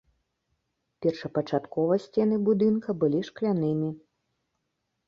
Першапачаткова 1.05 1.93
сцены 2.07 2.35
будынка 2.49 2.89
былі 3.05 3.19
шклянымі. 3.31 3.89